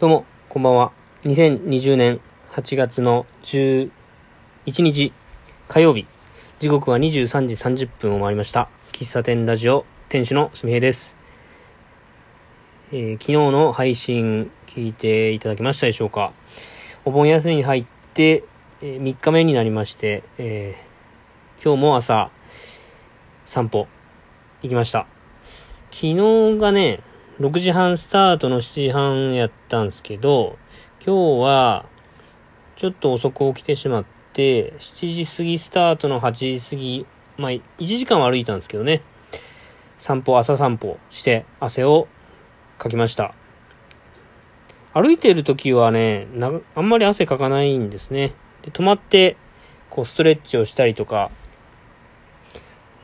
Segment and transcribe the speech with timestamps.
[0.00, 0.92] どうも、こんばんは。
[1.24, 2.20] 2020年
[2.52, 3.90] 8月の11
[4.64, 5.12] 日
[5.66, 6.06] 火曜日。
[6.60, 8.68] 時刻は23時30分を回りました。
[8.92, 11.16] 喫茶店ラジオ店主のすみへいです。
[12.92, 16.32] えー昨日の配信聞いていただけましたでしょうか
[17.04, 18.44] お盆休みに入って、
[18.80, 22.30] え3日目になりまして、えー今日も朝
[23.46, 23.88] 散歩
[24.62, 25.08] 行きました。
[25.90, 27.00] 昨日がね、
[27.40, 30.58] 6時半スタートの7時半やったんですけど、
[31.06, 31.86] 今日は、
[32.74, 37.06] ちょっと遅く起きてしまって、7時過ぎスタートの8時過ぎ、
[37.36, 39.02] まあ、1時間は歩いたんですけどね、
[40.00, 42.08] 散歩、朝散歩して汗を
[42.76, 43.34] かきました。
[44.92, 46.26] 歩いている時はね、
[46.74, 48.34] あんまり汗かかないんですね。
[48.62, 49.36] で止まって、
[49.90, 51.30] こう、ストレッチをしたりとか、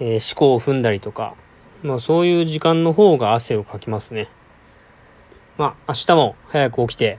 [0.00, 1.34] えー、思考を踏んだりとか、
[1.82, 4.28] まあそういう時間の方が汗をかきますね。
[5.56, 7.18] まあ明日も早く起きて、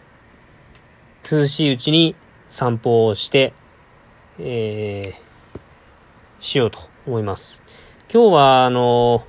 [1.29, 2.15] 涼しいうちに
[2.49, 3.53] 散歩をして、
[4.39, 7.61] えー、しようと思います。
[8.11, 9.25] 今日はあの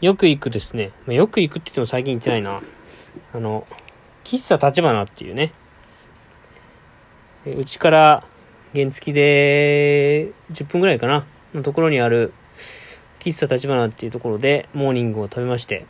[0.00, 2.62] よく行くですね、まあ、よく行くって言っても最近行ってないな。
[3.32, 3.66] あの、
[4.24, 5.52] 喫茶立花っていうね、
[7.46, 8.26] うちから
[8.74, 12.32] 原付で10分ぐらいかな、のところにある
[13.24, 15.86] 喫茶立花っていうところでモーニングを食べまして、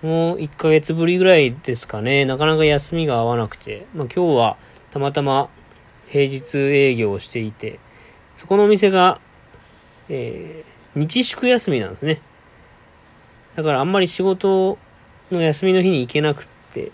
[0.00, 4.56] もう1ヶ月ぶりぐらいですかね、なかなか休みが合わなくて、まあ今日は
[4.92, 5.50] たまたま
[6.08, 7.80] 平日営業をしていて、
[8.36, 9.20] そこのお店が、
[10.08, 12.20] えー、日祝休みなんですね。
[13.56, 14.78] だからあんまり仕事
[15.30, 16.90] の休みの日に行けなくって、ちょ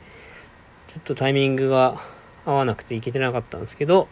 [1.01, 2.01] っとタイミングが
[2.47, 4.09] 合わなくて行けてなかったんですけど、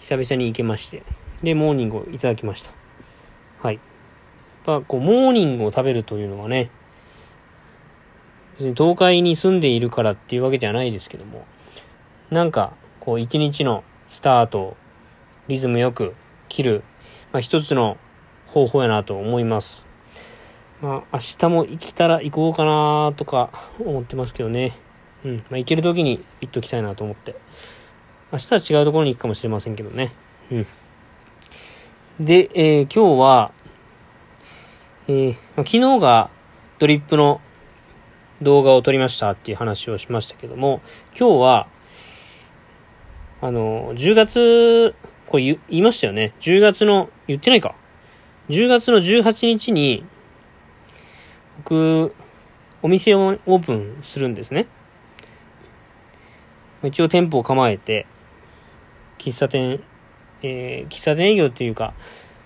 [0.00, 1.02] 久々に行けまして、
[1.42, 2.70] で、モーニングをいただきました。
[3.62, 3.80] はい。
[4.66, 6.70] ぱこう、モーニングを食べるというのはね、
[8.58, 11.46] 別に東海に住んでいるからっていうわけじゃないですけども、
[12.30, 14.76] なんか、こう、一日のスタートを
[15.48, 16.14] リズムよく
[16.48, 16.82] 切る、
[17.32, 17.96] まあ一つの
[18.46, 19.86] 方法やなと思います。
[20.80, 24.76] まあ明日も行けたら行こうかなとか思ってますけどね。
[25.24, 25.36] うん。
[25.50, 27.36] まあ行ける時に行っときたいなと思って。
[28.32, 30.10] 明日は違うところに行くかもしれませんけどね。
[30.50, 30.66] うん。
[32.24, 33.52] で、えー今日は、
[35.08, 36.30] えー昨日が
[36.80, 37.40] ドリップの
[38.42, 40.82] 動画を撮りましたっていう話をしましたけども、
[41.18, 41.68] 今日は、
[43.40, 44.94] あの、10月、
[45.28, 47.76] これ言いましたよね？10月の、言ってないか
[48.48, 50.04] ？10月の18日に、
[51.58, 52.12] 僕、
[52.82, 54.66] お店をオープンするんですね。
[56.82, 58.06] 一応店舗を構えて、
[59.18, 59.80] 喫茶店、
[60.42, 61.94] えー喫茶店営業っていうか、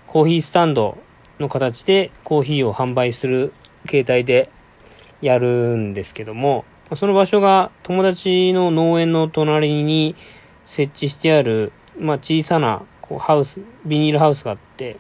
[0.07, 0.99] コーヒースタンド
[1.41, 3.53] の形でコーヒーを販売する
[3.89, 4.51] 形態で
[5.21, 6.65] やるんですけども、
[6.95, 10.17] その場所が友達の農園の隣に
[10.67, 14.99] 設置してある、まあ、小さなこうハウス、ビニールハウスがあって、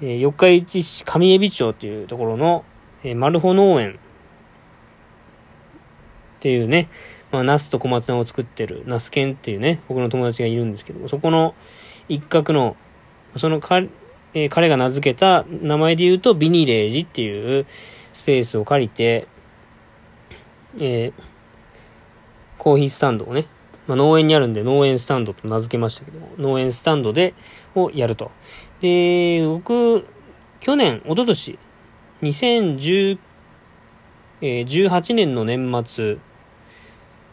[0.00, 2.64] え四日市市上海老町っていうところの、
[3.02, 3.98] えー、マルホ農園
[6.38, 6.88] っていうね、
[7.32, 11.54] まあ、ナスと小松菜を作ってるナスケンっていうね、僕の友達がいるんですけども、そこの
[12.08, 12.76] 一角の、
[13.36, 13.60] その、
[14.38, 17.66] えー彼が名付けた名前で言うとビニレージっていう
[18.12, 19.26] スペースを借りて、
[20.78, 21.28] えー
[22.58, 23.46] コーヒースタンドをね、
[23.86, 27.34] まあ、農園にあるんで農園スタンドと名付けましたけど、農園スタンドで、
[27.76, 28.32] をやると。
[28.80, 30.04] で、僕、
[30.58, 31.58] 去年、一昨年
[32.22, 33.18] 2010、
[34.40, 36.18] えー18年の年末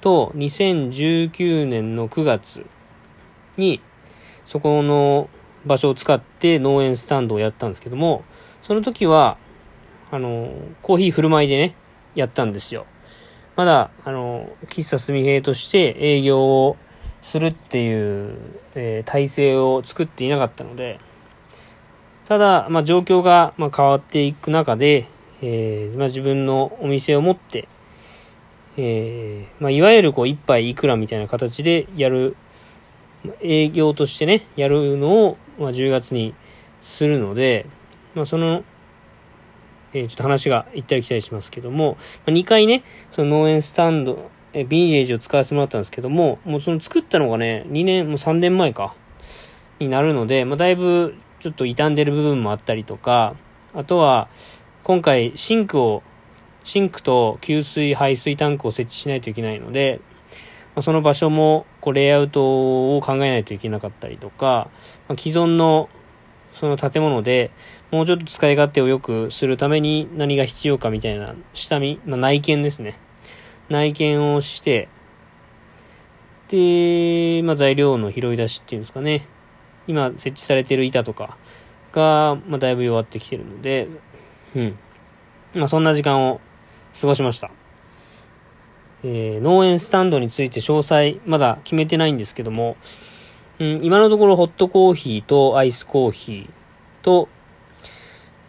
[0.02, 2.66] と2019年の9月
[3.58, 3.82] に、
[4.46, 5.28] そこの
[5.66, 8.24] 場所を使って農園スタンドをやったんですけども、
[8.64, 9.38] その時は、
[10.12, 11.76] あの、コーヒー振る舞いでね、
[12.16, 12.86] やったんですよ。
[13.56, 16.78] まだ、あの、喫茶すみへいとして営業を
[17.22, 18.38] するっていう、
[18.76, 21.00] えー体制を作っていなかったので、
[22.28, 25.08] ただ、まあ、状況が、まあ、変わっていく中で、
[25.42, 27.68] えーまあ、自分のお店を持って、
[28.78, 32.36] えーまあ、いわゆるこう、一杯いくらみたいな形でやる、
[33.42, 36.34] 営業としてね、やるのを、まあ、10月に
[36.84, 37.66] するので、
[38.14, 38.64] まあ、その、
[39.94, 48.96] えーちょっと話が行ったり来たりしますけども、まあ、2回ね、その農園スタンド、えービニレージを使わせてもらったんですけども、もうその作ったのがね、2年、もう3年前か、
[49.80, 53.36] になるので、まあ、だいぶちょっと傷んでる部分もあったりとか、
[53.74, 54.30] あとは、
[54.84, 56.04] 今回シンクを、
[56.64, 60.00] シンクと給水排水タンクを設置しないといけないので、
[60.76, 64.70] ま、その場所も、こう、レイアウトを考えないといけなかったりとか、
[65.08, 65.90] ま、既存の、
[66.54, 67.52] その建物で、
[67.92, 72.98] もうちょっと使い勝手を良くするために何が必要かみたいな下見、まあ、内見ですね。
[73.70, 74.88] 内見をして、
[76.50, 79.28] で、まあ、材料の拾い出しっていうんですかね。
[79.88, 81.38] 今設置されてる板とか
[81.92, 83.88] が、まあ、だいぶ弱ってきてるので、
[84.56, 84.78] うん。
[85.56, 86.42] まあ、そんな時間を
[87.00, 87.52] 過ごしました。
[89.08, 92.76] えー、農園スタンドについて詳細、まだ決めてないんですけども、
[93.60, 96.50] うん、今のところホットコーヒーとアイスコーヒー
[97.04, 97.30] と、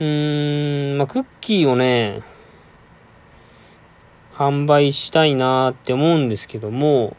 [0.00, 2.22] うーん、まあ、クッキーをね、
[4.32, 7.18] 販売したいなって思うんですけども、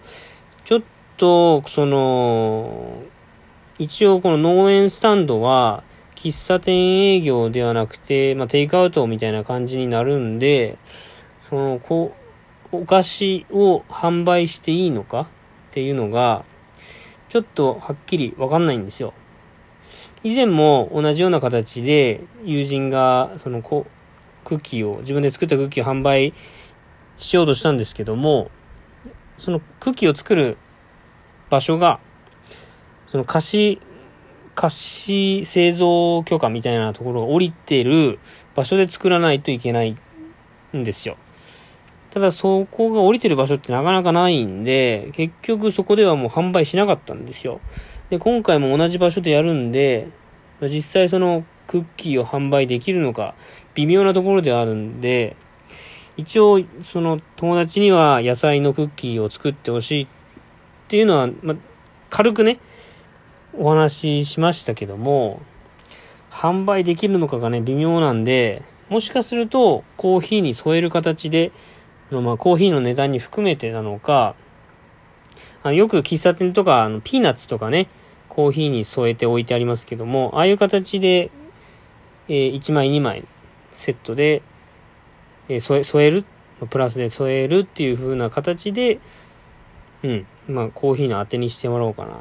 [0.65, 0.81] ちょっ
[1.17, 3.03] と、その、
[3.77, 5.83] 一応この農園スタンドは、
[6.15, 10.79] 喫茶店営業ではなくて、まあ、テイクアウトみたいな感じになるんで、
[11.51, 12.16] その、こう、
[12.71, 15.21] お菓子を販売していいのか？
[15.21, 15.25] っ
[15.71, 16.43] ていうのが、
[17.29, 19.13] ちょっとはっきりわかんないんですよ。
[20.23, 23.85] 以前も同じような形で友人がそのク
[24.45, 26.33] ッキーを、自分で作ったクッキーを販売
[27.17, 28.49] しようとしたんですけども、
[29.37, 30.57] そのクッキーを作る
[31.49, 31.99] 場所が、
[33.11, 33.81] その貸し、
[34.55, 38.19] 貸し製造許可みたいなところが降りてる
[38.55, 39.95] 場所で作らないといけない
[40.75, 41.17] んですよ。
[42.11, 47.59] ただそこが降りてる場所ってなかなかないんで、結局そこではもう販売しなかったんですよ。
[48.09, 50.07] で、今回も同じ場所でやるんで、
[50.61, 53.35] 実際そのクッキーを販売できるのか、
[53.75, 55.35] 微妙なところではあるんで、
[56.15, 60.07] 一応、その友達には野菜のクッキーを作ってほしいっ
[60.87, 61.55] ていうのは、ま、
[62.09, 62.59] 軽くね、
[63.55, 65.41] お話ししましたけども、
[66.31, 71.51] 販売できるのかがね、微妙なんで、もしかすると、コーヒーに添える形で、
[72.11, 74.35] のまあ、コーヒーの値段に含めてなのか、
[75.63, 77.89] あのよく喫茶店とか、あの、ピーナッツとかね、
[78.29, 81.31] コーヒーに添えて置いてありますけども、ああいう形で、
[82.27, 83.25] えー、1枚2枚
[83.73, 84.41] セットで、
[85.49, 86.25] えー、添え、添える
[86.69, 88.99] プラスで添えるっていう風な形で、
[90.03, 92.17] うん、まあ、コーヒーの当てにしてもらおうかなっ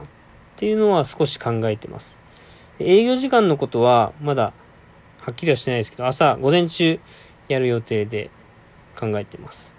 [0.56, 2.18] ていうのは少し考えてます。
[2.78, 4.52] 営業時間のことはまだ
[5.20, 7.00] はっきりはしてないですけど、朝、午前中
[7.48, 8.30] やる予定で
[8.98, 9.75] 考えてます。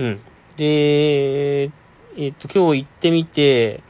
[0.00, 0.20] うん。
[0.56, 1.64] で、
[2.16, 3.82] えっと、今日行ってみて、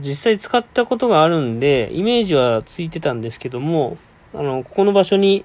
[0.00, 3.98] 実際使ったことがあるんで、イメージはついてたんですけども、
[4.32, 5.44] あの、ここの場所に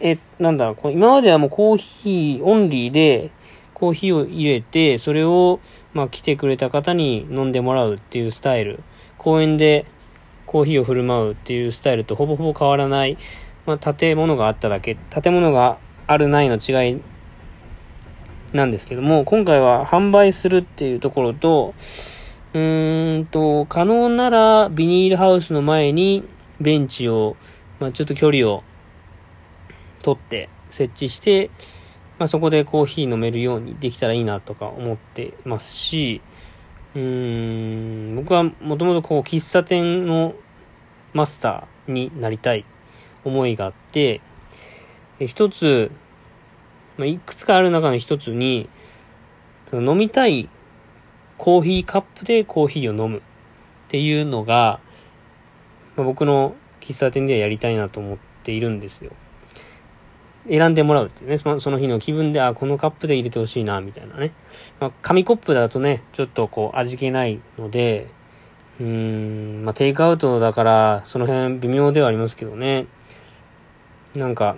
[0.00, 3.30] え、なんだろう、今まではもうコーヒーオンリーで、
[3.74, 5.60] コーヒーを入れて、それを、
[5.92, 8.80] まあ、来てくれた方に飲んでもらうっていうスタイル。
[9.18, 9.86] 公園で
[10.46, 13.18] コーヒーを振る舞うっていうスタイルとほぼほぼ変わらない、
[13.66, 17.02] まあ、建物があっただけ、建物があるないの違い
[18.52, 21.74] なんですけども、今回は販売するっていうところと、
[22.54, 26.24] うーんと、可能ならビニールハウスの前に
[26.60, 27.36] ベンチを、
[27.78, 28.62] まあ、ちょっと距離を
[30.02, 31.50] 取って設置して、
[32.18, 36.22] まあ、そこでコーヒー飲めるようにできたらいいなとか思ってますし、
[36.94, 40.34] うーん、僕はもともとこう喫茶店の
[41.12, 42.64] マスターになりたい
[43.24, 44.20] 思いがあって、
[45.20, 45.90] 一つ、
[46.98, 48.68] まあ、いくつかある中の一つに、
[49.72, 50.48] 飲みたい
[51.38, 53.20] コーヒーカップでコーヒーを飲むっ
[53.88, 54.80] ていうのが、
[55.96, 59.12] まあ、僕の喫茶店ではやりたいなと思っているんですよ。
[60.48, 64.32] 選んでもらうっていうね、そのその日の気分で、あ、このカップで入れてほしいな、みたいなね。
[64.80, 68.08] まあ、紙コップだとね、ちょっとこう味気ないので、
[68.80, 72.86] うーん、まあ、テイクアウトだから、その辺微妙ではありますけどね。
[74.14, 74.56] なんか、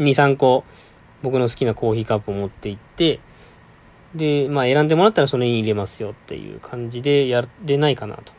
[0.00, 0.64] 2、3個、
[1.22, 3.20] 僕の好きなコーヒーカップを持って行って、
[4.14, 8.32] で、まあ選んでもらったらそれに入れますよっていう感じでやれないかなと。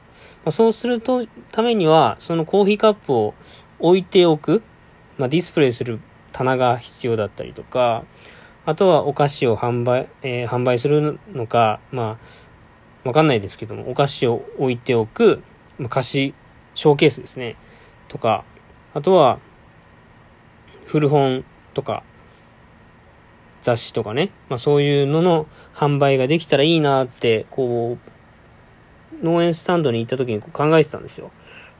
[0.43, 3.33] まあ、そうすると、ためには、そのコーヒーカップを
[3.79, 4.63] 置いておく。
[5.17, 5.99] まあ、ディスプレイする
[6.33, 8.03] 棚が必要だったりとか、
[8.65, 12.17] あとはお菓子を販売、えー、販売するのか、ま
[13.05, 15.43] あ、わかんないですけども、お菓子を置いておく、
[15.77, 16.33] まあ、菓子、
[16.73, 17.55] ショーケースですね。
[18.07, 18.43] とか、
[18.93, 19.39] あとは、
[20.91, 22.03] 古本とか、
[23.61, 27.97] 雑誌とかね、まあそういうのの販売ができたらいいなって、こ
[29.21, 31.31] う、農園スタンドに行った時に考えてたんですよ。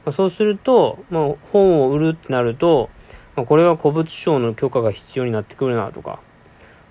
[0.06, 2.88] まあ、そうすると、まあ本を売るってなると、
[3.36, 6.20] まあ、これは古物商の許可が必要になってくるなとか、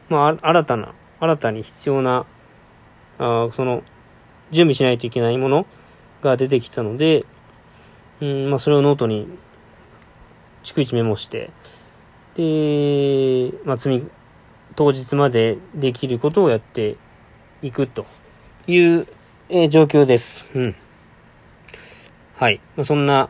[0.10, 2.26] まあ、新たな、新たに必要な、
[3.18, 3.84] あその、
[4.52, 5.66] 準備しないといけないもの
[6.22, 7.26] が出てきたので、
[8.22, 9.28] うん、まあ、それをノートに、
[10.64, 11.52] 逐一メモして、
[12.36, 14.10] で、まあ、積み、
[14.76, 16.98] 当日までできることをやって
[17.62, 18.06] いくと
[18.68, 19.08] いう、
[19.50, 20.46] えー、状況です。
[20.56, 20.76] うん。
[22.36, 22.62] はい。
[22.76, 23.30] まあ、そんな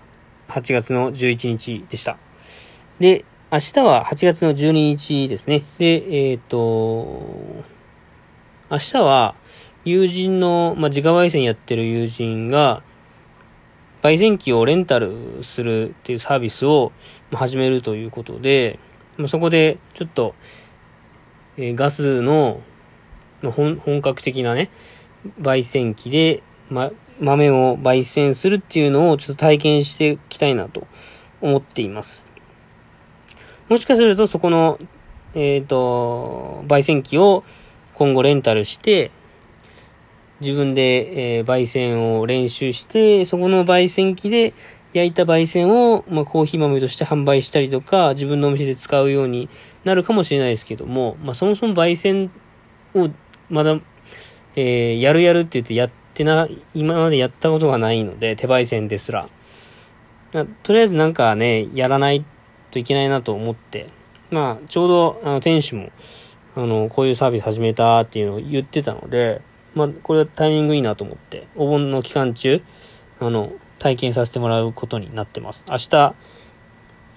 [0.49, 2.17] 8月の11日でした。
[2.99, 5.63] で、明日は8月の12日ですね。
[5.77, 7.65] で、えっ、と、
[8.69, 9.35] 明日は
[9.83, 12.83] 友人の、まあ、自家焙煎やってる友人が、
[14.03, 16.91] 焙煎機をレンタルするっていうサービスを
[17.33, 18.79] 始めるということで、
[19.17, 20.35] ま、そこでちょっと、
[21.57, 22.61] えー、ガスの
[23.43, 24.69] 本本格的なね、
[25.39, 30.87] 焙煎機で、ま、豆を焙煎するっていうのをちょっと体験していきたいなと
[31.41, 32.25] 思っています。
[33.69, 34.79] もしかするとそこの、
[35.33, 37.43] えっ、ー、と、焙煎機を
[37.93, 39.11] 今後レンタルして、
[40.41, 44.53] 自分で、えー、焙煎を練習して、そこの焙煎機で
[44.93, 49.49] 焼いた焙煎を、まあ、コーヒー豆として販売したりとか、自分のお店で使うように
[49.83, 52.31] なるかもしれないですけども、まあ、そもそも焙煎
[52.93, 53.09] を
[53.49, 53.79] まだ、
[54.55, 59.27] えー、やるやるって言ってやってな、今までやったことがないので、手焙煎ですら。
[60.63, 62.25] とりあえずなんかね、やらない
[62.71, 63.89] といけないなと思って、
[64.29, 65.91] まあ、ちょうど、あの、店主も、
[66.55, 69.41] あの、こういうサービス始めたっていうのを言ってたので、
[69.73, 72.61] まあ、これはタイミングいいなと思って、お盆の期間中、
[73.19, 75.65] あの、体験させてもらうことになってます。
[75.67, 76.15] 明日、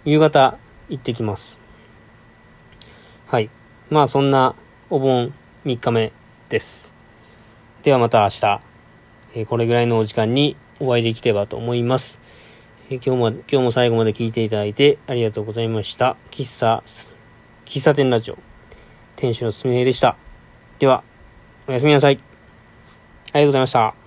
[0.06, 0.56] 夕方、
[0.88, 1.58] 行ってきます。
[3.26, 3.50] はい。
[3.90, 4.54] まあ、そんな、
[4.88, 5.34] お盆
[5.66, 6.10] 3日目
[6.48, 6.90] です。
[7.82, 8.60] ではまた明日、
[9.34, 12.18] え、これぐらいのお時間にお会いできればと思います。
[12.88, 16.16] え、今日も、今日も最後まで聞いていただいてありがとうございました。
[16.30, 16.82] 喫茶、
[17.66, 18.38] 喫茶店ラジオ、
[19.16, 20.16] 店主のすみへいでした。
[20.78, 21.04] では、
[21.68, 22.14] おやすみなさい。
[22.14, 22.20] あり
[23.32, 24.03] がとうございました。